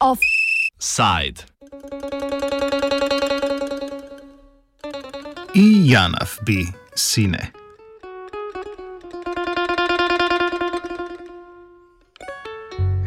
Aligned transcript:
Offside. 0.00 1.44
I 5.54 5.90
Janaf 5.90 6.38
bi 6.46 6.66
sine. 6.94 7.52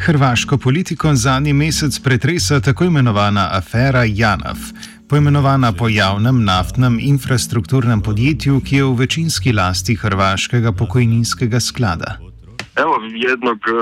Hrvaško 0.05 0.57
politiko 0.57 1.16
zadnji 1.16 1.54
mesec 1.54 2.00
pretresa 2.00 2.59
tako 2.59 2.84
imenovana 2.84 3.50
afera 3.52 4.04
Janaf, 4.04 4.57
poimenovana 5.10 5.72
po 5.80 5.88
javnem 5.88 6.44
naftnem 6.44 6.98
infrastrukturnem 7.02 8.02
podjetju, 8.02 8.62
ki 8.66 8.76
je 8.76 8.84
v 8.84 8.94
večinski 9.04 9.54
lasti 9.54 9.96
hrvaškega 9.96 10.72
pokojninskega 10.72 11.59
sklada. 11.59 12.18
Evo, 12.84 12.96
jednog 13.27 13.58
e, 13.58 13.73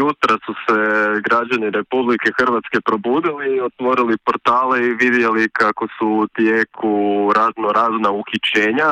jutra 0.00 0.34
su 0.46 0.52
se 0.64 0.76
građani 1.26 1.70
Republike 1.70 2.28
Hrvatske 2.38 2.78
probudili 2.88 3.60
otvorili 3.60 4.16
portale 4.26 4.78
i 4.86 4.94
vidjeli 4.94 5.48
kako 5.48 5.86
su 5.98 6.06
u 6.06 6.26
tijeku 6.36 6.92
razno 7.36 7.68
razna 7.80 8.10
uhićenja 8.10 8.90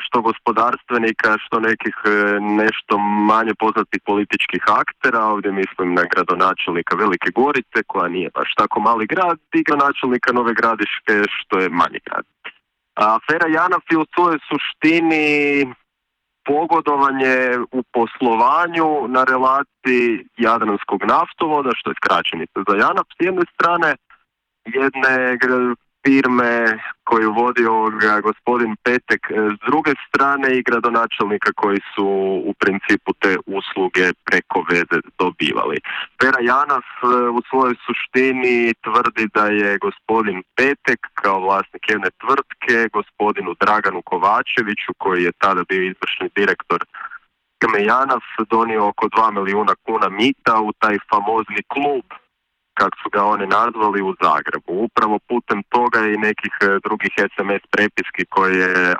što 0.00 0.20
gospodarstvenika, 0.20 1.36
što 1.44 1.60
nekih 1.60 1.96
e, 2.04 2.40
nešto 2.40 2.98
manje 2.98 3.54
poznatih 3.58 4.00
političkih 4.04 4.62
aktera, 4.82 5.24
ovdje 5.24 5.52
mislim 5.52 5.94
na 5.94 6.02
gradonačelnika 6.12 6.96
Velike 6.96 7.30
Gorice, 7.34 7.78
koja 7.86 8.08
nije 8.08 8.30
baš 8.34 8.54
tako 8.56 8.80
mali 8.80 9.06
grad, 9.06 9.38
i 9.54 9.62
gradonačelnika 9.62 10.32
Nove 10.32 10.54
Gradiške, 10.54 11.14
što 11.36 11.58
je 11.58 11.68
manji 11.68 12.00
grad. 12.06 12.24
Afera 12.94 13.48
Janaf 13.48 13.84
je 13.90 13.98
u 13.98 14.06
svojoj 14.14 14.38
suštini 14.48 15.26
pogodovanje 16.44 17.36
u 17.72 17.82
poslovanju 17.96 18.88
na 19.08 19.24
relaciji 19.24 20.26
Jadranskog 20.36 21.00
naftovoda, 21.04 21.70
što 21.74 21.90
je 21.90 22.00
skraćenica 22.00 22.58
za 22.68 22.74
Janaf 22.76 23.06
s 23.16 23.18
jedne 23.26 23.44
strane, 23.54 23.90
jedne 24.64 25.36
firme 26.06 26.78
koju 27.04 27.32
vodi 27.32 27.64
ovoga 27.66 28.20
gospodin 28.20 28.76
Petek 28.84 29.22
e, 29.30 29.34
s 29.56 29.58
druge 29.68 29.92
strane 30.08 30.48
i 30.58 30.62
gradonačelnika 30.62 31.50
koji 31.52 31.80
su 31.94 32.06
u 32.50 32.52
principu 32.62 33.10
te 33.22 33.32
usluge 33.58 34.06
preko 34.24 34.58
veze 34.70 34.98
dobivali. 35.18 35.78
Pera 36.20 36.40
Janaf 36.50 36.88
e, 37.02 37.06
u 37.38 37.40
svojoj 37.48 37.74
suštini 37.86 38.74
tvrdi 38.84 39.24
da 39.34 39.46
je 39.46 39.78
gospodin 39.86 40.42
Petek 40.56 41.00
kao 41.14 41.40
vlasnik 41.40 41.84
jedne 41.88 42.10
tvrtke 42.22 42.76
gospodinu 42.98 43.50
Draganu 43.60 44.02
Kovačeviću 44.02 44.90
koji 44.98 45.20
je 45.24 45.32
tada 45.32 45.62
bio 45.68 45.82
izvršni 45.82 46.28
direktor 46.36 46.80
Janaf 47.90 48.24
donio 48.50 48.88
oko 48.88 49.06
2 49.06 49.32
milijuna 49.38 49.74
kuna 49.86 50.08
mita 50.08 50.60
u 50.60 50.72
taj 50.72 50.96
famozni 51.10 51.62
klub 51.72 52.04
kako 52.78 52.96
su 53.02 53.08
ga 53.14 53.22
oni 53.34 53.46
nazvali 53.58 54.00
u 54.08 54.10
Zagrebu. 54.22 54.72
Upravo 54.86 55.16
putem 55.30 55.58
toga 55.74 56.00
i 56.06 56.22
nekih 56.28 56.54
e, 56.60 56.66
drugih 56.86 57.12
SMS 57.34 57.62
prepiski 57.74 58.22
koje 58.34 58.54
je 58.64 58.94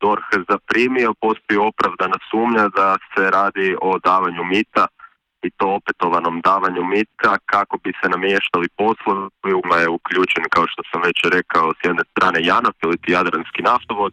DORH 0.00 0.28
zaprimio, 0.50 1.18
postoji 1.24 1.58
opravdana 1.70 2.18
sumnja 2.30 2.66
da 2.78 2.88
se 3.12 3.22
radi 3.38 3.68
o 3.88 3.90
davanju 4.08 4.44
mita 4.54 4.84
i 5.46 5.50
to 5.58 5.66
opetovanom 5.78 6.40
davanju 6.40 6.84
mita 6.84 7.32
kako 7.52 7.74
bi 7.84 7.90
se 8.00 8.06
namještali 8.14 8.68
poslovi 8.80 9.52
u 9.58 9.62
je 9.80 9.88
uključen 9.88 10.44
kao 10.54 10.66
što 10.72 10.82
sam 10.90 11.00
već 11.08 11.18
rekao 11.36 11.66
s 11.78 11.80
jedne 11.88 12.04
strane 12.12 12.38
JANAF 12.48 12.76
ili 12.82 12.96
Jadranski 13.14 13.62
naftovod 13.62 14.12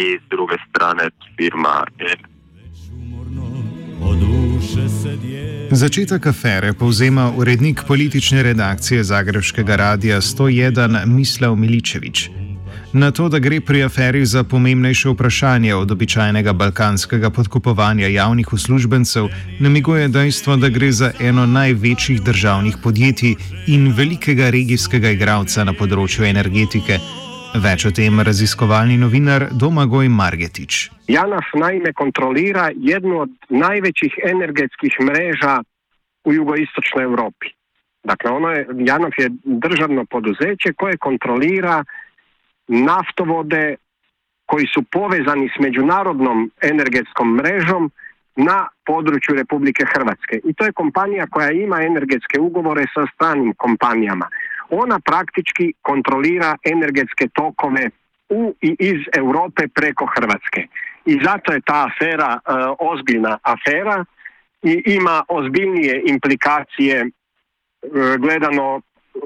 i 0.00 0.18
s 0.22 0.24
druge 0.34 0.56
strane 0.68 1.04
firma 1.36 1.76
Začetek 5.70 6.26
afere 6.26 6.72
povzema 6.72 7.32
urednik 7.36 7.80
politične 7.86 8.42
redakcije 8.42 9.04
Zagrebskega 9.04 9.76
radia 9.76 10.20
101 10.20 11.06
Mislav 11.06 11.56
Miličevič. 11.56 12.30
Na 12.92 13.10
to, 13.10 13.28
da 13.28 13.38
gre 13.38 13.60
pri 13.60 13.82
aferi 13.82 14.26
za 14.26 14.44
pomembnejše 14.44 15.08
vprašanje 15.08 15.74
od 15.74 15.90
običajnega 15.90 16.52
balkanskega 16.52 17.30
podkupovanja 17.30 18.06
javnih 18.06 18.52
uslužbencev, 18.52 19.28
namiguje 19.60 20.08
dejstvo, 20.08 20.56
da 20.56 20.68
gre 20.68 20.92
za 20.92 21.12
eno 21.20 21.46
največjih 21.46 22.22
državnih 22.22 22.76
podjetij 22.82 23.34
in 23.66 23.92
velikega 23.96 24.50
regijskega 24.50 25.10
igralca 25.10 25.64
na 25.64 25.72
področju 25.72 26.24
energetike, 26.28 26.98
Več 27.52 27.84
o 27.84 27.90
tem 27.92 28.16
raziskovalni 28.24 28.94
novinar 28.96 29.50
Domagoj 29.52 30.08
Margetič. 30.08 30.88
Janaf 31.12 31.50
naime 31.52 31.92
kontrolira 31.92 32.70
jednu 32.72 33.18
od 33.20 33.30
najvećih 33.48 34.14
energetskih 34.24 34.96
mreža 35.00 35.60
u 36.24 36.32
jugoistočnoj 36.32 37.04
Europi. 37.04 37.52
Dakle, 38.04 38.30
ono 38.30 38.48
je, 38.48 38.66
Janaf 38.86 39.18
je 39.18 39.28
državno 39.44 40.04
poduzeće 40.10 40.72
koje 40.72 40.96
kontrolira 40.96 41.84
naftovode 42.68 43.76
koji 44.46 44.66
su 44.66 44.82
povezani 44.82 45.48
s 45.56 45.60
međunarodnom 45.60 46.50
energetskom 46.62 47.34
mrežom 47.36 47.90
na 48.36 48.68
području 48.86 49.34
Republike 49.34 49.84
Hrvatske. 49.94 50.40
I 50.44 50.54
to 50.54 50.64
je 50.64 50.72
kompanija 50.72 51.26
koja 51.26 51.50
ima 51.50 51.82
energetske 51.82 52.40
ugovore 52.40 52.84
sa 52.94 53.06
stranim 53.14 53.54
kompanijama 53.56 54.28
ona 54.72 55.00
praktički 55.00 55.72
kontrolira 55.82 56.56
energetske 56.64 57.28
tokove 57.34 57.90
u 58.28 58.54
i 58.60 58.76
iz 58.78 59.00
Europe 59.16 59.68
preko 59.74 60.06
Hrvatske. 60.06 60.66
I 61.04 61.18
zato 61.24 61.52
je 61.52 61.60
ta 61.60 61.86
afera 61.88 62.30
e, 62.34 62.40
ozbiljna 62.78 63.38
afera 63.42 64.04
i 64.62 64.82
ima 64.86 65.24
ozbiljnije 65.28 66.02
implikacije 66.06 66.96
e, 67.00 67.08
gledano 68.18 68.80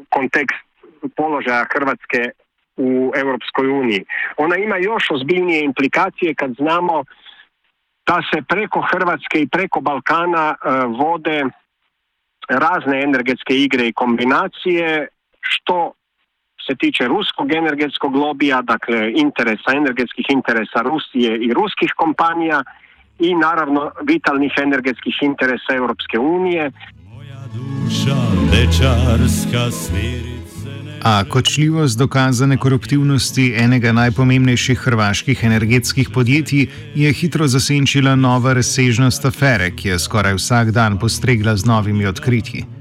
kontekst 0.08 0.66
položaja 1.16 1.66
Hrvatske 1.74 2.30
u 2.76 3.12
Europskoj 3.16 3.68
uniji. 3.68 4.04
Ona 4.36 4.56
ima 4.56 4.76
još 4.76 5.10
ozbiljnije 5.10 5.64
implikacije 5.64 6.34
kad 6.34 6.50
znamo 6.58 7.04
da 8.06 8.22
se 8.34 8.42
preko 8.48 8.80
Hrvatske 8.80 9.40
i 9.40 9.48
preko 9.48 9.80
Balkana 9.80 10.54
e, 10.54 10.56
vode 10.86 11.44
razne 12.48 13.02
energetske 13.02 13.54
igre 13.54 13.86
i 13.86 13.92
kombinacije 13.92 15.08
što 15.48 15.92
se 16.66 16.74
tiče 16.78 17.08
ruskog 17.08 17.52
energetskog 17.52 18.16
lobija, 18.16 18.62
dakle 18.62 19.12
interesa, 19.16 19.70
energetskih 19.76 20.26
interesa 20.28 20.80
Rusije 20.82 21.38
i 21.46 21.52
ruskih 21.54 21.90
kompanija 21.96 22.62
i 23.18 23.34
naravno 23.34 23.90
vitalnih 24.02 24.52
energetskih 24.62 25.14
interesa 25.22 25.74
Europske 25.74 26.18
unije. 26.18 26.70
A 31.02 31.24
kočljivost 31.24 31.98
dokazane 31.98 32.56
koruptivnosti 32.56 33.54
enega 33.56 33.92
najpomembnejših 33.92 34.78
hrvaških 34.78 35.44
energetskih 35.44 36.08
podjetij 36.14 36.66
je 36.94 37.12
hitro 37.12 37.46
zasenčila 37.46 38.14
nova 38.14 38.52
razsežnost 38.52 39.24
afere, 39.24 39.70
ki 39.76 39.88
je 39.88 39.98
skoraj 39.98 40.34
vsak 40.34 40.70
dan 40.70 40.98
postregla 40.98 41.56
z 41.56 41.64
novimi 41.66 42.06
odkritji. 42.06 42.75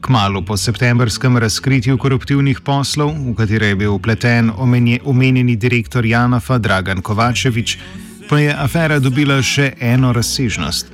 Kmalo 0.00 0.42
po 0.42 0.56
septembrskem 0.56 1.36
razkritju 1.36 1.98
koruptivnih 1.98 2.60
poslov, 2.60 3.12
v 3.12 3.34
katere 3.36 3.66
je 3.66 3.76
bil 3.76 3.94
upleten 3.94 4.50
omenjeni 5.04 5.56
direktor 5.56 6.06
Janafa 6.06 6.58
Dragan 6.58 7.02
Kovačevič, 7.02 7.78
pa 8.28 8.38
je 8.38 8.54
afera 8.54 8.98
dobila 8.98 9.42
še 9.42 9.72
eno 9.80 10.12
razsežnost. 10.12 10.92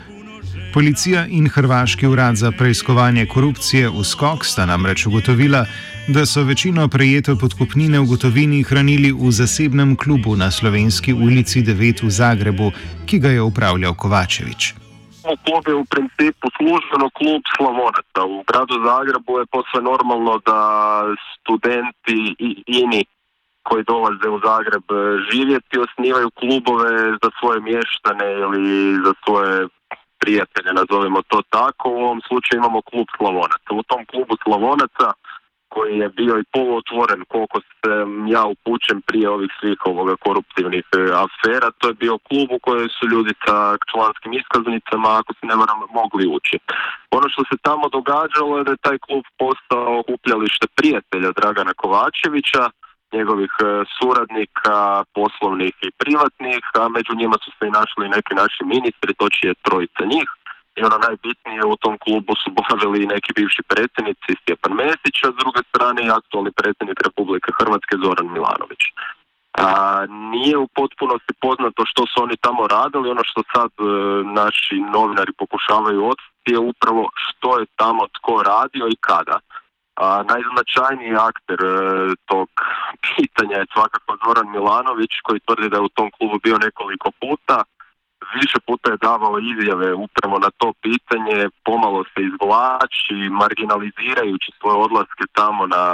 Policija 0.74 1.26
in 1.26 1.48
Hrvaški 1.48 2.06
urad 2.06 2.36
za 2.36 2.50
preiskovanje 2.52 3.26
korupcije 3.26 3.88
v 3.88 4.04
skok 4.04 4.44
sta 4.44 4.66
namreč 4.66 5.06
ugotovila, 5.06 5.64
da 6.08 6.26
so 6.26 6.42
večino 6.42 6.88
prejete 6.88 7.34
podkupnine 7.34 8.00
v 8.00 8.06
gotovini 8.06 8.62
hranili 8.62 9.12
v 9.12 9.30
zasebnem 9.32 9.96
klubu 9.96 10.36
na 10.36 10.50
slovenski 10.50 11.12
ulici 11.12 11.62
9 11.62 12.02
v 12.02 12.10
Zagrebu, 12.10 12.72
ki 13.06 13.18
ga 13.18 13.30
je 13.30 13.42
upravljal 13.42 13.94
Kovačevič. 13.94 14.85
Klub 15.44 15.62
je 15.68 15.74
u 15.74 15.84
principu 15.84 16.46
službeno 16.56 17.06
klub 17.18 17.42
Slavonaca. 17.56 18.20
U 18.34 18.36
gradu 18.48 18.74
Zagrebu 18.88 19.32
je 19.38 19.52
posve 19.56 19.80
normalno 19.90 20.34
da 20.46 20.60
studenti 21.34 22.18
i 22.38 22.50
ini 22.66 23.02
koji 23.62 23.84
dolaze 23.84 24.28
u 24.36 24.38
Zagreb 24.48 24.86
živjeti 25.30 25.78
osnivaju 25.86 26.30
klubove 26.40 26.92
za 27.22 27.28
svoje 27.38 27.60
mještane 27.60 28.26
ili 28.44 28.64
za 29.04 29.12
svoje 29.24 29.68
prijatelje, 30.18 30.70
nazovimo 30.80 31.20
to 31.22 31.38
tako. 31.50 31.84
U 31.90 32.02
ovom 32.06 32.20
slučaju 32.28 32.58
imamo 32.58 32.80
klub 32.90 33.06
Slavonaca. 33.16 33.70
U 33.80 33.82
tom 33.82 34.02
klubu 34.10 34.34
Slavonaca 34.44 35.06
koji 35.76 35.98
je 36.02 36.08
bio 36.20 36.34
i 36.38 36.48
poluotvoren 36.54 37.20
koliko 37.32 37.58
se 37.60 37.92
ja 38.34 38.42
upućem 38.54 38.98
prije 39.08 39.26
ovih 39.36 39.50
svih 39.60 39.78
ovoga 39.92 40.14
koruptivnih 40.26 40.86
e, 40.92 40.98
afera, 41.26 41.68
to 41.78 41.84
je 41.88 42.00
bio 42.04 42.14
klub 42.28 42.48
u 42.56 42.58
kojoj 42.66 42.88
su 42.96 43.04
ljudi 43.12 43.32
sa 43.44 43.56
članskim 43.90 44.32
iskaznicama, 44.40 45.08
ako 45.20 45.30
se 45.38 45.44
ne 45.50 45.56
varam, 45.60 45.78
mogli 46.00 46.24
ući. 46.36 46.56
Ono 47.18 47.26
što 47.32 47.42
se 47.50 47.56
tamo 47.68 47.84
događalo 47.98 48.52
je 48.58 48.64
da 48.66 48.72
je 48.72 48.84
taj 48.86 48.98
klub 49.06 49.24
postao 49.42 49.98
okupljalište 50.02 50.66
prijatelja 50.78 51.30
Dragana 51.40 51.72
Kovačevića, 51.80 52.64
njegovih 53.16 53.52
e, 53.60 53.64
suradnika, 53.96 54.78
poslovnih 55.18 55.74
i 55.86 55.90
privatnih, 56.02 56.62
a 56.80 56.82
među 56.96 57.12
njima 57.20 57.36
su 57.44 57.50
se 57.56 57.62
i 57.66 57.76
našli 57.80 58.14
neki 58.16 58.32
naši 58.42 58.62
ministri, 58.74 59.10
to 59.20 59.26
će 59.34 59.42
je 59.48 59.60
trojica 59.66 60.02
njih. 60.14 60.28
I 60.76 60.80
ono 60.88 60.98
najbitnije 61.06 61.62
u 61.72 61.76
tom 61.76 61.94
klubu 62.04 62.32
su 62.42 62.48
boravili 62.58 62.96
i 63.02 63.12
neki 63.14 63.30
bivši 63.36 63.62
predsjednici 63.72 64.30
Stjepan 64.40 64.72
Mesić, 64.80 65.16
a 65.26 65.28
s 65.34 65.36
druge 65.42 65.60
strane 65.70 66.00
i 66.02 66.14
aktualni 66.18 66.52
predsjednik 66.58 66.98
Republike 67.08 67.50
Hrvatske 67.58 67.94
Zoran 68.02 68.28
Milanović. 68.34 68.82
A, 69.58 70.06
nije 70.08 70.56
u 70.58 70.66
potpunosti 70.66 71.32
poznato 71.40 71.82
što 71.90 72.02
su 72.06 72.16
oni 72.22 72.36
tamo 72.36 72.66
radili, 72.66 73.10
ono 73.10 73.24
što 73.24 73.40
sad 73.54 73.70
e, 73.78 73.84
naši 74.40 74.76
novinari 74.96 75.32
pokušavaju 75.42 76.08
otkriti 76.12 76.52
je 76.54 76.58
upravo 76.58 77.08
što 77.14 77.58
je 77.58 77.66
tamo 77.76 78.02
tko 78.16 78.42
radio 78.42 78.84
i 78.88 78.96
kada. 79.00 79.38
A, 79.96 80.22
najznačajniji 80.32 81.14
akter 81.30 81.58
e, 81.64 81.74
tog 82.30 82.48
pitanja 83.08 83.56
je 83.58 83.72
svakako 83.74 84.16
Zoran 84.24 84.48
Milanović 84.50 85.12
koji 85.22 85.40
tvrdi 85.46 85.68
da 85.68 85.76
je 85.76 85.88
u 85.88 85.94
tom 85.96 86.10
klubu 86.16 86.36
bio 86.42 86.58
nekoliko 86.58 87.10
puta. 87.20 87.56
Više 88.34 88.58
puta 88.66 88.90
je 88.90 89.02
davao 89.08 89.38
izjave 89.38 89.94
upravo 89.94 90.38
na 90.38 90.50
to 90.58 90.72
pitanje, 90.82 91.48
pomalo 91.64 92.04
se 92.04 92.20
izvlači, 92.30 93.18
marginalizirajući 93.42 94.50
svoje 94.60 94.76
odlaske 94.86 95.24
tamo 95.32 95.66
na 95.66 95.84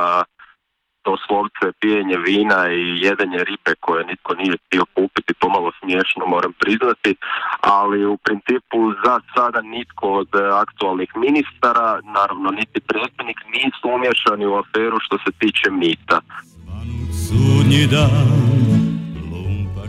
doslovce 1.05 1.67
pijenje 1.81 2.17
vina 2.17 2.61
i 2.73 2.83
jedenje 3.07 3.41
ribe 3.51 3.73
koje 3.81 4.05
nitko 4.05 4.35
nije 4.35 4.57
htio 4.67 4.85
kupiti, 4.95 5.41
pomalo 5.41 5.71
smiješno 5.81 6.23
moram 6.27 6.53
priznati, 6.53 7.17
ali 7.61 8.07
u 8.07 8.17
principu 8.17 8.79
za 9.05 9.15
sada 9.35 9.61
nitko 9.61 10.07
od 10.23 10.29
aktualnih 10.65 11.11
ministara, 11.17 12.01
naravno 12.17 12.51
niti 12.51 12.81
predsjednik, 12.81 13.39
nisu 13.55 13.85
umješani 13.97 14.47
u 14.47 14.55
aferu 14.63 14.97
što 15.01 15.17
se 15.25 15.31
tiče 15.41 15.71
mita. 15.71 16.21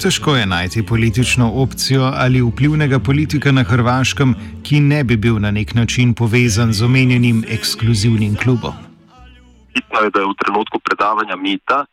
Težko 0.04 0.36
je 0.36 0.46
najti 0.46 0.82
politično 0.86 1.46
opcijo 1.64 2.04
ali 2.24 2.42
vplivnega 2.42 3.00
politika 3.00 3.52
na 3.52 3.64
Hrvaškem, 3.64 4.36
ki 4.66 4.80
ne 4.80 5.04
bi 5.04 5.16
bil 5.18 5.38
na 5.40 5.52
nek 5.52 5.70
način 5.80 6.14
povezan 6.14 6.74
z 6.74 6.84
omenjenim 6.84 7.38
ekskluzivnim 7.56 8.36
klubom. 8.44 8.74
bitno 9.74 10.00
je 10.04 10.10
da 10.14 10.20
je 10.20 10.26
u 10.26 10.34
trenutku 10.42 10.78
predavanja 10.88 11.36
mita 11.36 11.86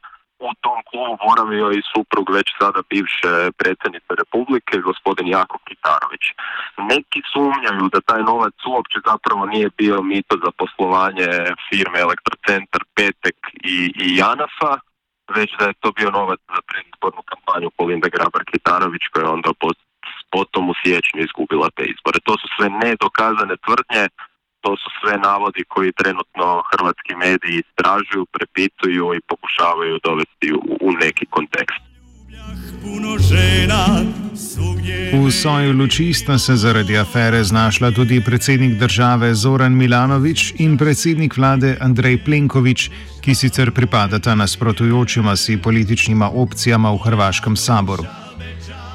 u 0.48 0.50
tom 0.64 0.78
klubu 0.88 1.12
boravio 1.26 1.66
i 1.78 1.86
suprug 1.92 2.26
već 2.36 2.48
sada 2.60 2.80
bivše 2.90 3.32
predsjednice 3.60 4.10
Republike, 4.22 4.74
gospodin 4.88 5.26
Jako 5.38 5.58
Kitarović. 5.68 6.24
Neki 6.92 7.20
sumnjaju 7.32 7.84
da 7.92 8.06
taj 8.10 8.22
novac 8.30 8.56
uopće 8.72 8.98
zapravo 9.10 9.42
nije 9.46 9.68
bio 9.78 10.02
mito 10.02 10.34
za 10.44 10.50
poslovanje 10.60 11.30
firme 11.68 11.98
Elektrocentar, 12.06 12.82
Petek 12.96 13.38
i, 13.74 13.76
i 14.04 14.06
Janafa, 14.20 14.72
već 15.36 15.50
da 15.58 15.64
je 15.66 15.80
to 15.82 15.88
bio 15.98 16.10
novac 16.10 16.40
za 16.54 16.60
predizbornu 16.68 17.22
kampanju 17.32 17.68
Polinde 17.78 18.08
Grabar-Kitarović 18.16 19.04
koja 19.12 19.22
je 19.22 19.34
onda 19.36 19.50
potom 20.34 20.64
u 20.72 20.74
siječnju 20.82 21.20
izgubila 21.22 21.68
te 21.76 21.84
izbore. 21.92 22.18
To 22.28 22.32
su 22.40 22.46
sve 22.56 22.66
nedokazane 22.84 23.54
tvrdnje, 23.64 24.04
to 24.64 24.70
su 24.80 24.88
sve 25.00 25.14
navodi 25.28 25.62
koji 25.72 25.98
trenutno 26.00 26.46
hrvatski 26.70 27.12
mediji 27.24 27.62
istražuju, 27.64 28.32
prepituju 28.36 29.04
i 29.14 29.26
pokušavaju 29.30 29.94
dovesti 30.06 30.48
u, 30.52 30.60
u 30.86 30.88
neki 30.92 31.26
kontekst. 31.34 31.82
V 35.12 35.30
soju 35.30 35.72
luči 35.72 36.14
sta 36.14 36.38
se 36.38 36.56
zaradi 36.56 36.96
afere 36.98 37.44
znašla 37.44 37.90
tudi 37.90 38.20
predsednik 38.24 38.78
države 38.78 39.34
Zoran 39.34 39.76
Milanovič 39.76 40.54
in 40.58 40.78
predsednik 40.78 41.36
vlade 41.36 41.76
Andrej 41.80 42.24
Plenković, 42.24 42.90
ki 43.20 43.34
sicer 43.34 43.70
pripadata 43.70 44.34
nasprotujočima 44.34 45.36
si 45.36 45.56
političnima 45.56 46.30
opcijama 46.34 46.92
v 46.92 46.98
Hrvaškem 46.98 47.56
saboru. 47.56 48.19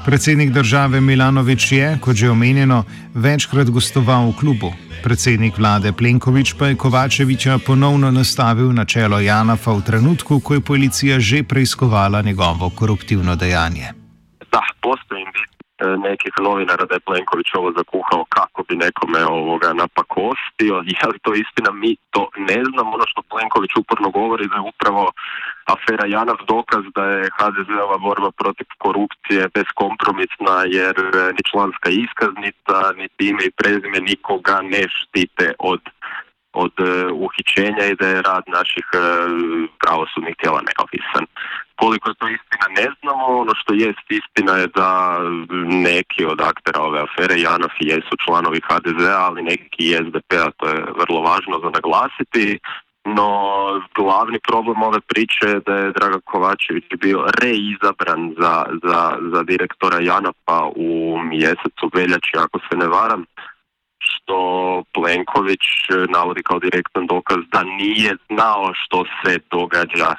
Predsednik 0.06 0.50
države 0.50 1.00
Milanovič 1.00 1.72
je, 1.72 1.98
kot 2.00 2.14
že 2.16 2.30
omenjeno, 2.30 2.84
večkrat 3.14 3.70
gostoval 3.70 4.30
v 4.30 4.36
klubu. 4.40 4.70
Predsednik 5.02 5.58
vlade 5.58 5.92
Plenković 5.92 6.52
pa 6.58 6.66
je 6.66 6.78
Kovačeviča 6.78 7.58
ponovno 7.66 8.10
nastavil 8.10 8.70
na 8.72 8.84
čelo 8.84 9.18
Janafa 9.20 9.72
v 9.72 9.82
trenutku, 9.82 10.40
ko 10.40 10.54
je 10.54 10.60
policija 10.60 11.18
že 11.20 11.42
preiskovala 11.42 12.22
njegovo 12.22 12.70
koruptivno 12.70 13.36
dejanje. 13.36 13.86
Da, 14.52 14.62
postoji 14.80 15.26
E, 15.78 15.86
nekih 16.08 16.34
novinara 16.46 16.84
da 16.88 16.94
je 16.94 17.06
Plenković 17.08 17.48
ovo 17.54 17.72
zakuhao 17.78 18.24
kako 18.36 18.60
bi 18.68 18.74
nekome 18.76 19.20
ovoga 19.24 19.70
napakostio. 19.82 20.74
Je 20.92 21.04
li 21.10 21.18
to 21.24 21.32
istina? 21.42 21.70
Mi 21.82 21.96
to 22.14 22.22
ne 22.50 22.60
znam. 22.68 22.86
Ono 22.96 23.04
što 23.10 23.20
Plenković 23.32 23.72
uporno 23.80 24.08
govori 24.10 24.48
da 24.48 24.56
je 24.56 24.68
upravo 24.72 25.02
afera 25.74 26.06
Janaf 26.06 26.40
dokaz 26.48 26.84
da 26.94 27.04
je 27.04 27.30
HDZ-ova 27.38 27.98
borba 27.98 28.30
protiv 28.30 28.66
korupcije 28.78 29.48
beskompromisna 29.54 30.56
jer 30.78 30.94
ni 31.36 31.42
članska 31.50 31.88
iskaznica, 32.04 32.76
ni 32.98 33.08
ime 33.18 33.44
i 33.44 33.56
prezime 33.60 34.00
nikoga 34.00 34.56
ne 34.62 34.82
štite 34.96 35.52
od 35.58 35.80
od 36.64 36.74
e, 36.78 37.06
uhićenja 37.26 37.84
i 37.86 37.96
da 38.00 38.06
je 38.08 38.22
rad 38.22 38.44
naših 38.58 38.86
e, 38.94 38.98
pravosudnih 39.82 40.34
tijela 40.40 40.60
neovisan. 40.68 41.24
Koliko 41.82 42.14
to 42.18 42.26
istina 42.36 42.66
ne 42.80 42.86
znamo, 42.98 43.24
ono 43.42 43.54
što 43.60 43.70
jest 43.74 44.06
istina 44.20 44.52
je 44.60 44.66
da 44.80 44.90
neki 45.88 46.22
od 46.32 46.40
aktera 46.40 46.80
ove 46.88 46.98
afere 47.06 47.36
Janov 47.46 47.74
jesu 47.80 48.14
članovi 48.24 48.60
HDZ-a, 48.68 49.18
ali 49.28 49.42
neki 49.42 49.80
i 49.88 49.96
SDP-a, 50.06 50.46
to 50.58 50.64
je 50.68 50.78
vrlo 51.00 51.20
važno 51.28 51.54
za 51.64 51.70
naglasiti. 51.78 52.58
No, 53.06 53.28
glavni 53.94 54.38
problem 54.48 54.82
ove 54.82 55.00
priče 55.00 55.46
je 55.46 55.60
da 55.66 55.74
je 55.74 55.92
Draga 55.92 56.18
Kovačević 56.24 56.84
bio 57.00 57.26
reizabran 57.42 58.34
za, 58.40 58.64
za, 58.84 59.18
za 59.32 59.42
direktora 59.42 59.98
Janapa 60.00 60.70
u 60.76 61.18
mjesecu 61.22 61.90
veljači, 61.94 62.32
ako 62.38 62.58
se 62.58 62.76
ne 62.76 62.86
varam 62.86 63.24
što 63.98 64.38
Plenković 64.94 65.64
e, 65.90 65.94
navodi 66.08 66.42
kao 66.42 66.58
direktan 66.58 67.06
dokaz 67.06 67.38
da 67.52 67.62
nije 67.62 68.16
znao 68.28 68.72
što 68.74 69.04
se 69.04 69.38
događa 69.50 70.14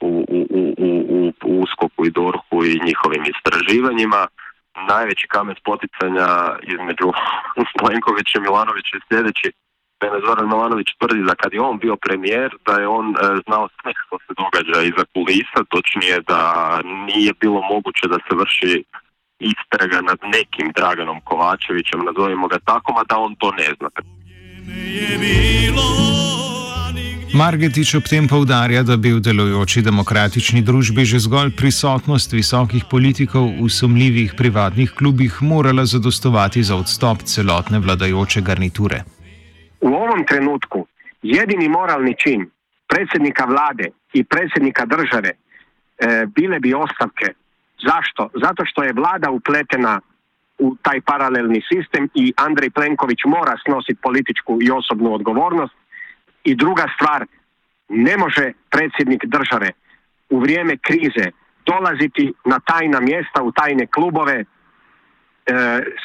u, 0.00 0.24
u, 0.28 0.40
u, 0.50 0.74
u, 0.78 1.32
u 1.44 1.62
uskoku 1.62 2.06
i 2.06 2.10
dorhu 2.10 2.56
i 2.64 2.80
njihovim 2.86 3.24
istraživanjima. 3.32 4.26
Najveći 4.88 5.26
kamen 5.28 5.56
poticanja 5.64 6.28
između 6.62 7.08
Plenkovića 7.80 8.38
i 8.38 8.40
Milanovića 8.40 8.96
je 8.96 9.06
sljedeći. 9.08 9.52
Zoran 10.26 10.48
Milanović 10.48 10.88
tvrdi 10.98 11.22
da 11.22 11.34
kad 11.34 11.52
je 11.52 11.60
on 11.60 11.78
bio 11.78 11.96
premijer, 11.96 12.50
da 12.66 12.72
je 12.80 12.86
on 12.88 13.06
e, 13.10 13.18
znao 13.46 13.68
sve 13.82 13.92
što 14.02 14.18
se 14.24 14.32
događa 14.42 14.76
iza 14.90 15.04
kulisa, 15.14 15.58
točnije 15.72 16.16
da 16.30 16.40
nije 17.06 17.32
bilo 17.40 17.60
moguće 17.72 18.04
da 18.12 18.18
se 18.26 18.32
vrši 18.40 18.84
istraga 19.52 20.00
nad 20.00 20.18
nekim 20.36 20.66
Draganom 20.76 21.20
Kovačevićem, 21.24 22.00
nazovimo 22.08 22.48
ga 22.48 22.58
tako, 22.58 22.92
a 23.00 23.04
da 23.08 23.16
on 23.18 23.34
to 23.34 23.50
ne 23.52 23.68
zna. 23.78 23.88
Margetič 27.34 27.94
ob 27.94 28.02
tem 28.08 28.28
poudarja, 28.28 28.82
da 28.82 28.96
bi 28.96 29.12
v 29.12 29.20
delujoči 29.20 29.82
demokratični 29.82 30.62
družbi 30.62 31.04
že 31.04 31.18
zgolj 31.18 31.52
prisotnost 31.56 32.32
visokih 32.32 32.84
politikov 32.90 33.46
v 33.60 33.68
sumljivih 33.68 34.34
privatnih 34.34 34.90
klubih 34.90 35.42
morala 35.42 35.84
zadostovati 35.84 36.62
za 36.62 36.76
odstop 36.76 37.22
celotne 37.22 37.78
vladajoče 37.78 38.40
garniture. 38.40 39.17
V 39.80 39.94
ovom 39.94 40.24
trenutku 40.26 40.86
jedini 41.22 41.68
moralni 41.68 42.14
čin 42.18 42.50
predsednika 42.88 43.44
vlade 43.44 43.90
i 44.12 44.24
predsjednika 44.24 44.84
države 44.86 45.30
e, 45.30 46.26
bile 46.26 46.60
bi 46.60 46.74
ostavke 46.74 47.34
Zašto? 47.86 48.28
Zato 48.34 48.64
što 48.66 48.82
je 48.82 48.92
vlada 48.92 49.30
upletena 49.30 50.00
u 50.58 50.76
taj 50.82 51.00
paralelni 51.00 51.62
sistem 51.72 52.08
i 52.14 52.32
Andrej 52.36 52.70
Plenković 52.70 53.18
mora 53.26 53.54
snositi 53.66 54.00
političku 54.02 54.58
i 54.62 54.70
osobnu 54.70 55.14
odgovornost. 55.14 55.74
I 56.44 56.54
druga 56.54 56.86
stvar, 56.94 57.26
ne 57.88 58.16
može 58.16 58.52
predsjednik 58.70 59.24
države 59.24 59.70
u 60.30 60.40
vrijeme 60.40 60.76
krize 60.76 61.30
dolaziti 61.66 62.32
na 62.44 62.60
tajna 62.60 63.00
mjesta, 63.00 63.42
u 63.42 63.52
tajne 63.52 63.86
klubove, 63.86 64.34
e, 64.34 64.44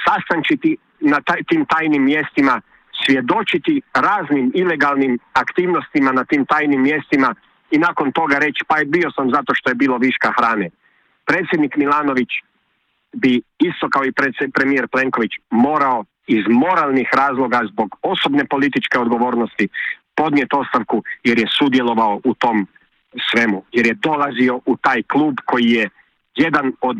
sastančiti 0.05 0.77
na 0.99 1.21
taj, 1.21 1.43
tim 1.43 1.65
tajnim 1.65 2.03
mjestima, 2.03 2.61
svjedočiti 3.05 3.81
raznim 3.93 4.51
ilegalnim 4.55 5.19
aktivnostima 5.33 6.11
na 6.11 6.25
tim 6.25 6.45
tajnim 6.45 6.81
mjestima 6.81 7.35
i 7.71 7.77
nakon 7.77 8.11
toga 8.11 8.37
reći 8.37 8.63
pa 8.67 8.77
je 8.77 8.85
bio 8.85 9.11
sam 9.11 9.29
zato 9.29 9.53
što 9.55 9.69
je 9.69 9.75
bilo 9.75 9.97
viška 9.97 10.33
hrane. 10.37 10.69
Predsjednik 11.25 11.75
Milanović 11.75 12.29
bi 13.13 13.41
isto 13.59 13.89
kao 13.89 14.05
i 14.05 14.13
premijer 14.53 14.87
Plenković 14.87 15.31
morao 15.49 16.05
iz 16.27 16.43
moralnih 16.47 17.09
razloga 17.13 17.61
zbog 17.71 17.95
osobne 18.01 18.45
političke 18.45 18.99
odgovornosti 18.99 19.67
podnijeti 20.15 20.55
ostavku 20.55 21.03
jer 21.23 21.39
je 21.39 21.47
sudjelovao 21.59 22.21
u 22.23 22.33
tom 22.33 22.67
svemu, 23.31 23.63
jer 23.71 23.87
je 23.87 23.93
dolazio 23.93 24.59
u 24.65 24.77
taj 24.77 25.03
klub 25.03 25.35
koji 25.45 25.69
je 25.69 25.89
jedan 26.35 26.73
od 26.81 26.97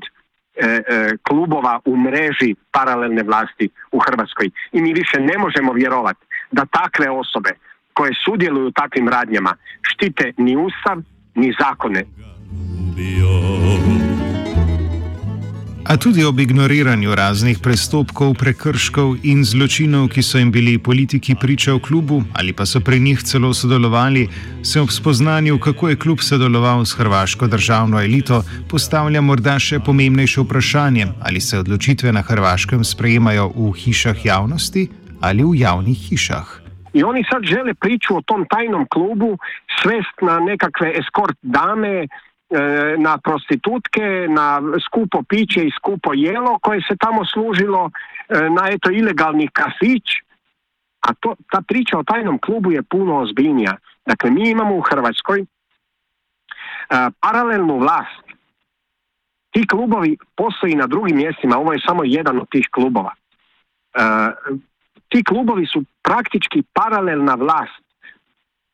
klubova 1.28 1.80
u 1.86 1.98
mreži 1.98 2.56
paralelne 2.72 3.24
vlasti 3.24 3.70
u 3.92 4.00
Hrvatskoj. 4.00 4.50
I 4.72 4.82
mi 4.82 4.94
više 4.94 5.20
ne 5.20 5.38
možemo 5.38 5.74
vjerovati 5.74 6.26
da 6.52 6.66
takve 6.66 7.10
osobe 7.10 7.50
koje 7.94 8.12
sudjeluju 8.26 8.68
u 8.68 8.72
takvim 8.72 9.10
radnjama 9.10 9.56
štite 9.82 10.34
ni 10.38 10.58
ustav 10.58 10.98
ni 11.36 11.54
zakone 11.60 12.04
A 15.94 15.98
tudi 15.98 16.24
ob 16.26 16.40
ignoriranju 16.40 17.16
raznih 17.16 17.60
prestopkov, 17.62 18.32
prekrškov 18.42 19.12
in 19.30 19.44
zločinov, 19.46 20.08
ki 20.10 20.24
so 20.26 20.40
jim 20.42 20.50
bili 20.50 20.80
politiki 20.82 21.36
priča 21.38 21.76
v 21.76 21.82
klubu 21.86 22.18
ali 22.34 22.54
pa 22.54 22.66
so 22.66 22.80
pri 22.82 22.98
njih 23.00 23.22
celo 23.22 23.54
sodelovali, 23.54 24.24
se 24.64 24.82
ob 24.82 24.90
spoznanju, 24.90 25.60
kako 25.60 25.90
je 25.90 25.96
klub 25.96 26.20
sodeloval 26.20 26.86
s 26.86 26.98
hrvaško 26.98 27.48
državno 27.48 28.02
elito, 28.02 28.42
postavlja 28.70 29.22
morda 29.22 29.60
še 29.60 29.80
pomembnejše 29.86 30.42
vprašanje, 30.42 31.08
ali 31.22 31.42
se 31.42 31.60
odločitve 31.60 32.12
na 32.12 32.26
Hrvaškem 32.26 32.84
sprejemajo 32.84 33.52
v 33.54 33.72
hišah 33.86 34.26
javnosti 34.26 34.90
ali 35.22 35.44
v 35.44 35.62
javnih 35.62 36.10
hišah. 36.10 36.60
I 36.94 37.04
oni 37.04 37.22
sad 37.30 37.46
žele 37.46 37.74
priču 37.74 38.18
o 38.18 38.26
tom 38.26 38.48
tajnom 38.50 38.88
klubu 38.90 39.38
svest 39.82 40.26
na 40.26 40.40
nekakve 40.40 40.90
eskort 40.98 41.38
dame, 41.42 42.08
na 42.98 43.18
prostitutke, 43.18 44.28
na 44.30 44.62
skupo 44.86 45.24
piće 45.30 45.66
i 45.66 45.72
skupo 45.78 46.14
jelo 46.14 46.60
koje 46.60 46.82
se 46.82 46.96
tamo 46.96 47.26
služilo, 47.26 47.90
e, 48.30 48.50
na 48.50 48.70
eto 48.72 48.92
ilegalni 48.92 49.48
kafić, 49.48 50.04
a 51.02 51.14
to, 51.14 51.36
ta 51.52 51.62
priča 51.68 51.98
o 51.98 52.04
tajnom 52.04 52.40
klubu 52.40 52.72
je 52.72 52.84
puno 52.84 53.20
ozbiljnija. 53.20 53.78
Dakle, 54.06 54.32
mi 54.32 54.50
imamo 54.50 54.76
u 54.76 54.82
Hrvatskoj 54.82 55.40
e, 55.42 55.46
paralelnu 57.20 57.80
vlast. 57.80 58.24
Ti 59.52 59.68
klubovi 59.68 60.18
postoji 60.36 60.76
na 60.76 60.88
drugim 60.88 61.18
mjestima, 61.18 61.58
ovo 61.58 61.74
je 61.74 61.86
samo 61.88 62.04
jedan 62.04 62.40
od 62.40 62.50
tih 62.50 62.68
klubova. 62.72 63.14
ti 65.10 65.24
klubovi 65.24 65.66
su 65.66 65.84
praktički 66.04 66.64
paralelna 66.74 67.36
vlast 67.36 67.84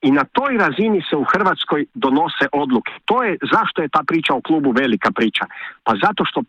i 0.01 0.11
na 0.11 0.23
toj 0.23 0.57
razini 0.57 1.01
se 1.09 1.15
u 1.15 1.23
Hrvatskoj 1.23 1.85
donose 1.93 2.45
odluke. 2.51 2.91
To 3.05 3.23
je 3.23 3.37
zašto 3.53 3.81
je 3.81 3.89
ta 3.89 4.03
priča 4.07 4.33
o 4.33 4.41
klubu 4.41 4.71
velika 4.71 5.11
priča. 5.11 5.45
Pa 5.83 5.93
zato 6.03 6.25
što 6.25 6.41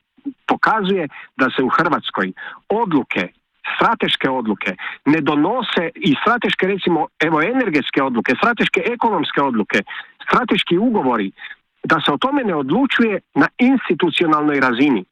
pokazuje 0.47 1.09
da 1.37 1.51
se 1.57 1.63
u 1.63 1.69
Hrvatskoj 1.69 2.33
odluke 2.69 3.29
strateške 3.77 4.31
odluke 4.31 4.75
ne 5.05 5.21
donose 5.21 5.91
i 5.95 6.15
strateške 6.21 6.67
recimo 6.67 7.07
evo 7.21 7.43
energetske 7.43 8.03
odluke, 8.03 8.35
strateške 8.37 8.81
ekonomske 8.87 9.43
odluke, 9.43 9.79
strateški 10.27 10.79
ugovori 10.79 11.33
da 11.85 12.01
se 12.05 12.13
o 12.13 12.19
tome 12.19 12.45
ne 12.45 12.55
odlučuje 12.55 13.21
na 13.35 13.49
institucionalnoj 13.59 14.61
razini. 14.61 15.05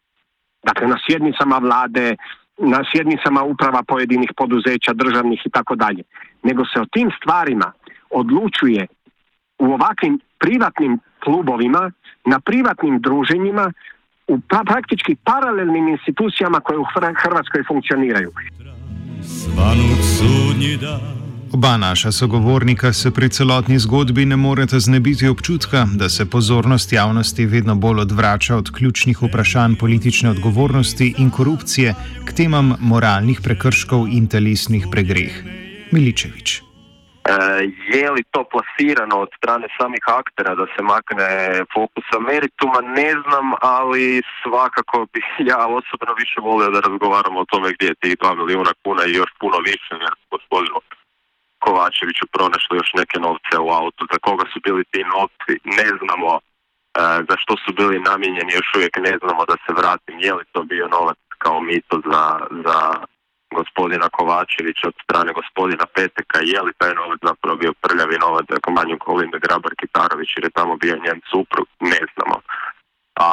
Dakle 0.64 0.87
na 0.87 0.99
sjednicama 1.07 1.59
vlade, 1.59 2.16
na 2.59 2.85
sjednicama 2.92 3.42
uprava 3.42 3.83
pojedinih 3.83 4.30
poduzeća, 4.37 4.92
državnih 4.92 5.40
i 5.45 5.50
tako 5.50 5.75
dalje. 5.75 6.02
Nego 6.42 6.64
se 6.64 6.80
o 6.80 6.87
tim 6.92 7.11
stvarima 7.21 7.73
odlučuje 8.10 8.86
u 9.58 9.64
ovakvim 9.64 10.20
privatnim 10.38 10.98
klubovima, 11.24 11.90
na 12.26 12.40
privatnim 12.40 13.00
druženjima, 13.00 13.72
u 14.28 14.40
praktički 14.40 15.16
paralelnim 15.24 15.88
institucijama 15.88 16.60
koje 16.60 16.78
u 16.78 16.84
Hrvatskoj 17.22 17.64
funkcioniraju. 17.68 18.30
Oba 21.52 21.76
naša 21.76 22.12
sogovornika 22.12 22.92
se 22.92 23.10
pri 23.10 23.28
celotni 23.28 23.78
zgodbi 23.78 24.24
ne 24.24 24.36
morete 24.36 24.80
znebiti 24.80 25.28
občutka, 25.28 25.86
da 25.94 26.08
se 26.08 26.30
pozornost 26.30 26.92
javnosti 26.92 27.46
vedno 27.46 27.74
bolj 27.74 28.00
odvrača 28.00 28.56
od 28.56 28.70
ključnih 28.70 29.22
vprašanj 29.22 29.74
politične 29.80 30.30
odgovornosti 30.30 31.14
in 31.18 31.30
korupcije 31.30 31.94
k 32.24 32.32
temam 32.32 32.74
moralnih 32.80 33.40
prekrškov 33.44 34.08
in 34.08 34.26
telesnih 34.26 34.86
pregreh. 34.92 35.32
Miličevič. 35.92 36.67
E, 37.28 37.32
je 37.97 38.11
li 38.11 38.23
to 38.32 38.40
plasirano 38.52 39.16
od 39.25 39.30
strane 39.37 39.66
samih 39.78 40.04
aktera 40.20 40.52
da 40.54 40.66
se 40.75 40.82
makne 40.82 41.28
fokusa 41.75 42.18
merituma, 42.28 42.80
ne 43.00 43.11
znam, 43.23 43.47
ali 43.76 44.23
svakako 44.42 45.06
bih 45.12 45.26
ja 45.38 45.61
osobno 45.78 46.12
više 46.23 46.38
volio 46.49 46.70
da 46.70 46.80
razgovaramo 46.80 47.38
o 47.40 47.50
tome 47.52 47.68
gdje 47.75 47.87
je 47.87 48.00
tih 48.02 48.14
2 48.16 48.37
milijuna 48.40 48.73
kuna 48.85 49.02
i 49.06 49.16
još 49.20 49.30
puno 49.40 49.58
više, 49.70 49.92
jer 50.04 50.14
gospodinu 50.30 50.78
Kovačeviću 51.64 52.26
pronašli 52.35 52.76
još 52.76 52.90
neke 53.00 53.16
novce 53.26 53.54
u 53.66 53.68
autu. 53.80 54.02
Za 54.12 54.18
koga 54.26 54.44
su 54.52 54.58
bili 54.66 54.82
ti 54.92 55.00
novci, 55.14 55.52
ne 55.78 55.88
znamo. 56.00 56.30
E, 56.38 56.40
za 57.28 57.37
što 57.42 57.52
su 57.62 57.70
bili 57.78 58.06
namijenjeni, 58.11 58.52
još 58.58 58.68
uvijek 58.76 58.94
ne 59.08 59.14
znamo 59.23 59.42
da 59.50 59.56
se 59.64 59.70
vratim. 59.80 60.16
Je 60.26 60.32
li 60.35 60.44
to 60.52 60.62
bio 60.62 60.87
novac 60.97 61.18
kao 61.38 61.61
mito 61.61 61.97
za, 62.11 62.25
za 62.64 62.78
gospodina 63.50 64.09
Kovačevića 64.09 64.88
od 64.88 64.97
strane 65.05 65.33
gospodina 65.33 65.87
Peteka, 65.95 66.38
je 66.52 66.61
li 66.62 66.73
taj 66.78 66.95
novac 66.95 67.21
zapravo 67.23 67.57
bio 67.57 67.73
prljavi 67.85 68.17
novac 68.19 68.45
za 68.50 68.59
kompaniju 68.67 68.99
Kolinda 68.99 69.38
Grabar 69.38 69.73
Kitarović 69.81 70.31
jer 70.37 70.45
je 70.45 70.57
tamo 70.59 70.76
bio 70.76 70.97
njen 71.05 71.21
suprug, 71.31 71.67
ne 71.81 72.00
znamo. 72.14 72.37
A 73.26 73.28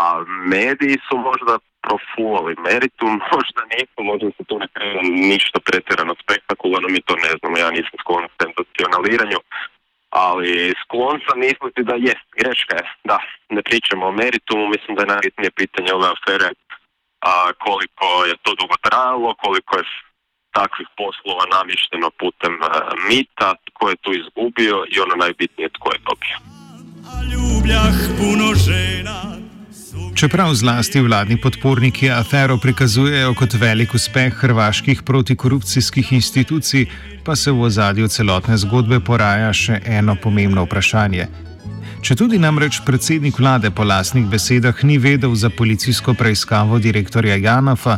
mediji 0.56 0.98
su 1.08 1.16
možda 1.30 1.54
profulali 1.86 2.54
meritum, 2.68 3.12
možda 3.34 3.62
nisu, 3.74 4.00
možda 4.12 4.28
se 4.38 4.44
tu 4.50 4.56
ne 4.60 4.68
treba 4.76 5.02
ništa 5.34 5.60
pretjerano 5.68 6.14
spektakularno, 6.24 6.88
mi 6.90 7.02
to 7.08 7.16
ne 7.26 7.32
znamo, 7.40 7.58
ja 7.58 7.70
nisam 7.78 7.96
sklon 8.04 8.26
senzacionaliranju, 8.42 9.40
ali 10.10 10.74
sklon 10.84 11.18
sam 11.26 11.38
misliti 11.40 11.82
da 11.90 11.96
jest, 12.08 12.28
greška 12.40 12.76
je, 12.76 12.86
da, 13.04 13.18
ne 13.50 13.62
pričamo 13.68 14.04
o 14.08 14.18
meritumu, 14.22 14.64
mislim 14.76 14.96
da 14.96 15.02
je 15.02 15.14
najbitnije 15.14 15.52
pitanje 15.62 15.94
ove 15.94 16.08
afere 16.16 16.50
a, 17.30 17.32
koliko 17.66 18.06
je 18.30 18.36
to 18.44 18.52
dugo 18.60 18.76
trajalo, 18.88 19.36
koliko 19.44 19.78
je 19.78 19.84
takvih 20.58 20.90
poslova 21.00 21.46
namješteno 21.56 22.10
putem 22.22 22.54
uh, 22.62 22.68
mita, 23.10 23.50
tko 23.68 23.84
je 23.90 23.96
tu 24.04 24.10
izgubio 24.22 24.78
i 24.94 24.96
ono 25.06 25.16
najbitnije 25.24 25.70
tko 25.78 25.88
je 25.94 26.00
dobio. 26.10 26.38
Čeprav 30.16 30.54
zlasti 30.54 31.00
vladni 31.02 31.42
podporniki 31.42 32.10
afero 32.12 32.58
prikazujejo 32.58 33.34
kot 33.34 33.54
velik 33.54 33.94
uspeh 33.94 34.34
hrvaških 34.34 35.02
protikorupcijskih 35.06 36.14
institucij, 36.14 36.86
pa 37.26 37.36
se 37.36 37.52
v 37.52 37.62
ozadju 37.62 38.08
celotne 38.08 38.58
zgodbe 38.58 39.00
poraja 39.00 39.54
še 39.54 39.82
eno 39.86 40.16
pomembno 40.24 40.64
vprašanje. 40.64 41.28
Če 42.06 42.14
tudi 42.14 42.38
namreč 42.38 42.84
predsednik 42.86 43.40
vlade 43.42 43.72
po 43.74 43.82
lasnih 43.82 44.28
besedah 44.30 44.78
ni 44.86 45.00
vedel 45.02 45.32
za 45.34 45.50
policijsko 45.50 46.14
preiskavo 46.14 46.78
direktorja 46.78 47.34
Janafa, 47.42 47.96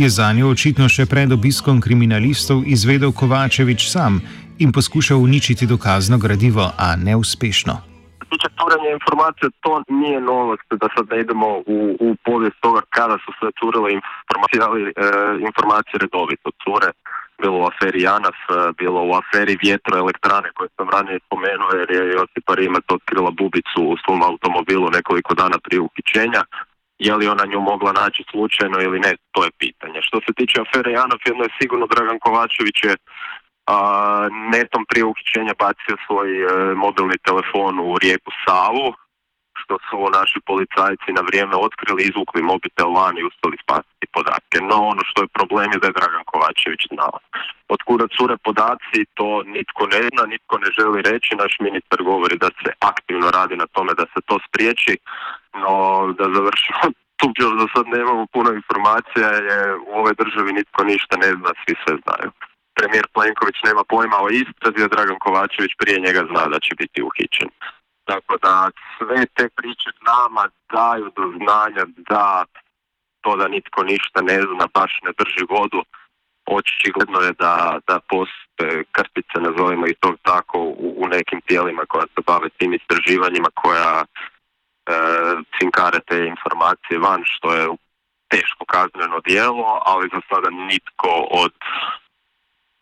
je 0.00 0.08
za 0.08 0.30
njo 0.32 0.48
očitno 0.54 0.88
še 0.88 1.04
pred 1.04 1.28
obiskom 1.36 1.82
kriminalistov 1.84 2.62
izvedel 2.64 3.12
Kovačevič 3.12 3.84
sam 3.92 4.16
in 4.64 4.72
poskušal 4.72 5.20
uničiti 5.20 5.68
dokazno 5.68 6.16
gradivo, 6.16 6.70
a 6.72 6.96
neuspešno. 6.96 7.74
Tiče 8.32 8.48
curenja 8.56 8.96
informacije, 8.96 9.52
to 9.60 9.72
nije 9.92 10.20
novost 10.24 10.68
da 10.80 10.88
sad 10.96 11.04
ne 11.12 11.20
idemo 11.20 11.48
u, 11.76 11.78
u 12.00 12.08
povijest 12.24 12.56
toga 12.64 12.80
kada 12.96 13.20
su 13.24 13.30
se 13.40 13.46
curile 13.60 13.92
informacije, 13.92 14.58
ali 14.68 14.80
e, 14.88 14.92
informacije 15.48 16.00
redovito 16.04 16.48
cure. 16.64 16.88
Bilo 17.42 17.56
u 17.58 17.68
aferi 17.70 18.02
Janaf, 18.02 18.38
e, 18.48 18.52
bilo 18.78 19.00
u 19.10 19.12
aferi 19.20 19.54
vjetroelektrane 19.66 20.48
koje 20.56 20.68
sam 20.76 20.88
ranije 20.94 21.18
spomenuo 21.26 21.70
jer 21.80 21.88
je 21.96 22.12
Josipa 22.16 22.52
Rimac 22.54 22.84
otkrila 22.96 23.30
bubicu 23.30 23.80
u 23.92 23.96
svom 24.02 24.22
automobilu 24.22 24.86
nekoliko 24.98 25.34
dana 25.34 25.58
prije 25.64 25.80
uhićenja. 25.80 26.42
Je 27.06 27.12
li 27.16 27.28
ona 27.34 27.44
nju 27.52 27.60
mogla 27.60 27.92
naći 27.92 28.22
slučajno 28.30 28.78
ili 28.86 28.98
ne, 29.00 29.12
to 29.32 29.44
je 29.44 29.50
pitanje. 29.58 29.98
Što 30.02 30.16
se 30.24 30.30
tiče 30.38 30.56
afere 30.60 30.90
Janaf, 30.92 31.20
jedno 31.26 31.42
je 31.44 31.56
sigurno 31.60 31.86
Dragan 31.86 32.18
Kovačević 32.24 32.78
je 32.88 32.94
a, 33.66 33.76
netom 34.54 34.82
prije 34.88 35.04
uhićenja 35.04 35.54
bacio 35.64 35.96
svoj 36.06 36.30
e, 36.42 36.46
mobilni 36.84 37.18
telefon 37.28 37.74
u 37.90 37.98
rijeku 38.02 38.30
Savu, 38.44 38.86
što 39.70 39.78
su 39.88 39.96
naši 40.18 40.38
policajci 40.50 41.10
na 41.18 41.22
vrijeme 41.28 41.54
otkrili, 41.66 42.00
izvukli 42.10 42.42
mobitel 42.52 42.90
van 42.98 43.14
i 43.18 43.26
uspjeli 43.28 43.56
spasiti 43.64 44.06
podatke. 44.16 44.56
No 44.70 44.76
ono 44.92 45.02
što 45.08 45.18
je 45.22 45.34
problem 45.36 45.68
je 45.72 45.78
da 45.82 45.86
je 45.86 45.98
Dragan 45.98 46.24
Kovačević 46.30 46.82
znao. 46.94 47.16
Od 47.74 47.80
kuda 47.86 48.06
cure 48.16 48.36
podaci, 48.46 48.98
to 49.18 49.28
nitko 49.54 49.82
ne 49.94 50.02
zna, 50.10 50.22
nitko 50.32 50.54
ne 50.62 50.68
želi 50.78 50.98
reći. 51.10 51.40
Naš 51.42 51.54
ministar 51.66 51.98
govori 52.10 52.36
da 52.44 52.48
se 52.60 52.70
aktivno 52.92 53.26
radi 53.38 53.56
na 53.62 53.66
tome 53.74 53.92
da 54.00 54.04
se 54.12 54.20
to 54.28 54.36
spriječi, 54.46 54.94
no 55.62 55.74
da 56.18 56.24
završimo 56.36 56.82
tu 57.20 57.26
za 57.60 57.66
sad 57.74 57.84
nemamo 57.96 58.24
puno 58.34 58.50
informacija 58.60 59.28
jer 59.50 59.68
u 59.88 59.92
ovoj 60.00 60.14
državi 60.22 60.50
nitko 60.58 60.80
ništa 60.92 61.14
ne 61.24 61.30
zna, 61.38 61.50
svi 61.60 61.74
sve 61.82 61.94
znaju. 62.04 62.30
Premijer 62.78 63.06
Plenković 63.14 63.56
nema 63.68 63.82
pojma 63.92 64.18
o 64.20 64.32
istrazi, 64.42 64.80
a 64.84 64.92
Dragan 64.94 65.18
Kovačević 65.24 65.72
prije 65.80 65.98
njega 66.06 66.22
zna 66.30 66.42
da 66.52 66.58
će 66.64 66.72
biti 66.82 66.98
uhićen. 67.08 67.50
Tako 68.04 68.36
da 68.42 68.70
sve 68.98 69.26
te 69.26 69.48
priče 69.48 69.90
nama 70.06 70.48
daju 70.72 71.12
do 71.16 71.24
znanja 71.36 71.84
da 71.96 72.44
to 73.20 73.36
da 73.36 73.48
nitko 73.48 73.82
ništa 73.82 74.20
ne 74.22 74.38
zna 74.42 74.66
baš 74.74 74.92
ne 75.02 75.12
drži 75.18 75.44
vodu. 75.50 75.82
Očigledno 76.46 77.20
je 77.20 77.32
da, 77.38 77.78
da 77.88 78.00
postoje 78.08 78.84
krpice, 78.92 79.36
nazovimo 79.38 79.86
i 79.86 79.94
to 80.00 80.14
tako, 80.22 80.58
u, 80.58 80.94
u 80.96 81.08
nekim 81.08 81.40
tijelima 81.40 81.82
koja 81.88 82.06
se 82.06 82.20
bave 82.26 82.48
tim 82.48 82.74
istraživanjima, 82.74 83.48
koja 83.54 84.04
e, 84.04 84.06
cinkare 85.58 86.00
te 86.08 86.26
informacije 86.26 86.98
van, 86.98 87.22
što 87.24 87.54
je 87.54 87.68
teško 88.28 88.64
kazneno 88.64 89.20
dijelo, 89.20 89.82
ali 89.86 90.10
za 90.14 90.20
sada 90.28 90.50
nitko 90.50 91.26
od 91.30 91.52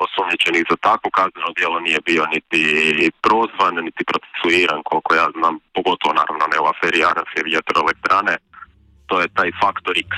osumnjičenih 0.04 0.64
za 0.70 0.76
takvo 0.88 1.08
kazneno 1.18 1.50
djelo 1.58 1.78
nije 1.86 2.00
bio 2.08 2.24
niti 2.34 2.60
prozvan, 3.24 3.74
niti 3.88 4.02
procesuiran, 4.10 4.80
koliko 4.90 5.10
ja 5.20 5.26
znam, 5.36 5.54
pogotovo 5.76 6.12
naravno 6.20 6.44
ne 6.52 6.58
u 6.64 6.66
aferi 6.72 6.98
Janaf 7.04 7.30
i 7.36 7.46
vjetroelektrane, 7.50 8.34
to 9.08 9.14
je 9.20 9.26
taj 9.36 9.50
faktor 9.62 9.94
X. 10.06 10.10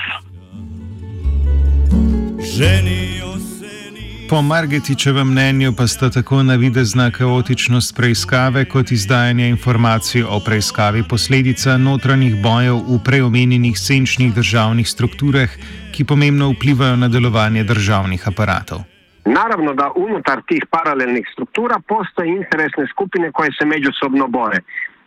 Po 4.29 4.41
Margetičevem 4.41 5.27
mnenju 5.27 5.73
pa 5.77 5.87
sta 5.87 6.09
tako 6.09 6.43
navidezna 6.43 7.11
kaotičnost 7.11 7.95
preiskave 7.95 8.65
kot 8.65 8.91
izdajanje 8.91 9.49
informacij 9.49 10.23
o 10.23 10.39
preiskavi 10.45 11.03
posledica 11.03 11.77
notranjih 11.77 12.41
bojev 12.43 12.75
v 12.75 12.99
preomenjenih 13.03 13.79
senčnih 13.79 14.33
državnih 14.33 14.89
strukturah, 14.89 15.49
ki 15.91 16.05
pomembno 16.05 16.49
vplivajo 16.49 16.95
na 16.95 17.07
delovanje 17.07 17.63
državnih 17.63 18.27
aparatov. 18.27 18.90
Naravno, 19.25 19.73
da 19.73 19.91
unutar 19.95 20.41
tih 20.47 20.65
paralelnih 20.69 21.27
struktura 21.33 21.79
postoje 21.87 22.29
interesne 22.29 22.87
skupine 22.87 23.31
koje 23.31 23.49
se 23.59 23.65
međusobno 23.65 24.27
bore. 24.27 24.59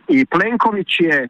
I 0.09 0.27
Plenković 0.27 1.01
je 1.01 1.29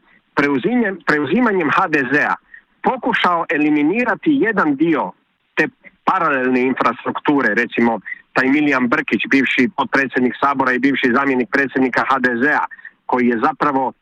preuzimanjem 1.05 1.69
HDZ-a 1.77 2.35
pokušao 2.83 3.45
eliminirati 3.49 4.31
jedan 4.41 4.75
dio 4.75 5.11
te 5.55 5.67
paralelne 6.03 6.61
infrastrukture, 6.61 7.53
recimo 7.55 7.99
taj 8.33 8.47
Milijan 8.47 8.87
Brkić, 8.87 9.21
bivši 9.29 9.69
potpredsjednik 9.77 10.33
Sabora 10.41 10.71
i 10.73 10.79
bivši 10.79 11.13
zamjenik 11.17 11.49
predsjednika 11.51 12.01
HDZ-a, 12.09 12.65
koji 13.05 13.27
je 13.27 13.39
zapravo 13.47 13.83
e, 13.91 13.95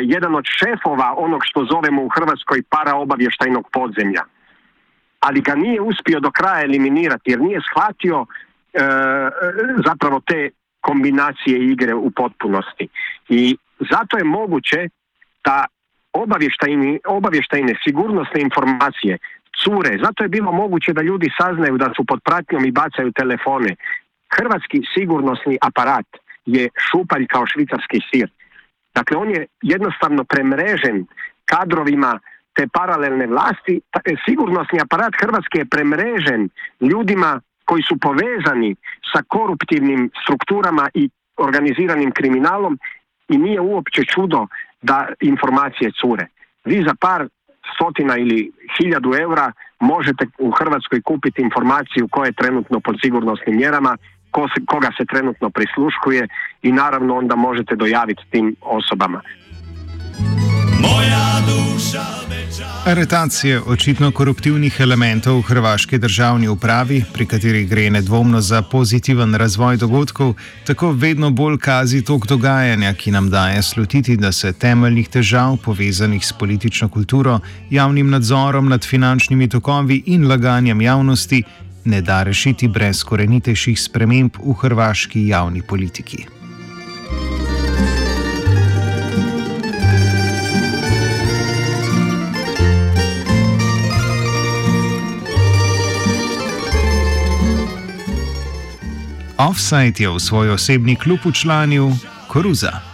jedan 0.00 0.34
od 0.34 0.44
šefova 0.58 1.14
onog 1.16 1.40
što 1.44 1.66
zovemo 1.72 2.02
u 2.02 2.08
Hrvatskoj 2.08 2.62
paraobavještajnog 2.68 3.68
podzemlja. 3.72 4.22
Ali 5.26 5.40
ga 5.40 5.54
nije 5.54 5.80
uspio 5.80 6.20
do 6.20 6.30
kraja 6.30 6.64
eliminirati 6.64 7.30
jer 7.30 7.40
nije 7.40 7.60
shvatio 7.70 8.26
e, 8.26 8.80
zapravo 9.86 10.20
te 10.26 10.50
kombinacije 10.80 11.56
igre 11.72 11.94
u 11.94 12.10
potpunosti. 12.10 12.88
I 13.28 13.56
zato 13.92 14.18
je 14.18 14.24
moguće 14.24 14.88
da 15.44 15.66
obavještajne 17.06 17.74
sigurnosne 17.84 18.40
informacije 18.40 19.18
cure. 19.62 19.98
Zato 20.04 20.24
je 20.24 20.28
bilo 20.28 20.52
moguće 20.52 20.92
da 20.92 21.02
ljudi 21.02 21.30
saznaju 21.40 21.78
da 21.78 21.92
su 21.96 22.04
pod 22.04 22.20
pratnjom 22.24 22.64
i 22.64 22.72
bacaju 22.72 23.12
telefone. 23.12 23.76
Hrvatski 24.36 24.82
sigurnosni 24.94 25.58
aparat 25.60 26.06
je 26.46 26.68
šupalj 26.86 27.26
kao 27.26 27.46
švicarski 27.46 28.00
sir. 28.10 28.28
Dakle, 28.94 29.16
on 29.16 29.30
je 29.30 29.46
jednostavno 29.62 30.24
premrežen 30.24 31.06
kadrovima 31.44 32.20
te 32.54 32.66
paralelne 32.72 33.26
vlasti. 33.26 33.80
E, 34.04 34.14
sigurnosni 34.28 34.80
aparat 34.80 35.14
Hrvatske 35.20 35.58
je 35.58 35.64
premrežen 35.64 36.48
ljudima 36.80 37.40
koji 37.64 37.82
su 37.82 37.96
povezani 37.96 38.76
sa 39.12 39.22
koruptivnim 39.28 40.10
strukturama 40.22 40.88
i 40.94 41.10
organiziranim 41.36 42.10
kriminalom 42.12 42.78
i 43.28 43.38
nije 43.38 43.60
uopće 43.60 44.02
čudo 44.04 44.46
da 44.82 45.08
informacije 45.20 45.90
cure. 46.00 46.26
Vi 46.64 46.82
za 46.86 46.94
par 47.00 47.28
stotina 47.74 48.16
ili 48.16 48.52
hiljadu 48.78 49.14
eura 49.20 49.52
možete 49.80 50.26
u 50.38 50.50
Hrvatskoj 50.50 51.02
kupiti 51.02 51.42
informaciju 51.42 52.08
koja 52.10 52.26
je 52.26 52.32
trenutno 52.32 52.80
pod 52.80 52.96
sigurnosnim 53.02 53.56
mjerama, 53.56 53.96
koga 54.66 54.90
se 54.98 55.04
trenutno 55.04 55.50
prisluškuje 55.50 56.28
i 56.62 56.72
naravno 56.72 57.16
onda 57.16 57.36
možete 57.36 57.76
dojaviti 57.76 58.22
tim 58.30 58.56
osobama. 58.60 59.20
Moja 60.80 61.40
duša 61.46 62.24
Aretacije 62.86 63.60
očitno 63.60 64.10
koruptivnih 64.10 64.76
elementov 64.80 65.38
v 65.38 65.42
hrvaški 65.42 65.98
državni 65.98 66.48
upravi, 66.48 66.98
pri 67.12 67.26
kateri 67.26 67.62
gre 67.64 67.86
nedvomno 67.90 68.40
za 68.40 68.62
pozitiven 68.62 69.34
razvoj 69.34 69.76
dogodkov, 69.76 70.34
tako 70.66 70.92
vedno 70.92 71.30
bolj 71.30 71.56
kazi 71.58 72.02
tok 72.04 72.26
dogajanja, 72.26 72.92
ki 72.94 73.10
nam 73.10 73.30
daje 73.30 73.62
slutiti, 73.62 74.16
da 74.16 74.32
se 74.32 74.52
temeljnih 74.52 75.08
težav, 75.08 75.56
povezanih 75.64 76.26
s 76.26 76.32
politično 76.32 76.88
kulturo, 76.88 77.40
javnim 77.70 78.10
nadzorom 78.10 78.68
nad 78.68 78.84
finančnimi 78.84 79.48
tokovi 79.48 80.02
in 80.06 80.28
laganjem 80.28 80.80
javnosti, 80.80 81.42
ne 81.84 82.00
da 82.00 82.22
rešiti 82.22 82.68
brez 82.68 83.04
korenitejših 83.04 83.80
sprememb 83.80 84.36
v 84.44 84.60
hrvaški 84.60 85.26
javni 85.28 85.62
politiki. 85.62 86.33
Offside 99.38 99.98
je 99.98 100.08
v 100.10 100.18
svoj 100.22 100.54
osebni 100.54 100.94
klub 100.96 101.18
učlanil 101.26 101.90
Koruza. 102.30 102.93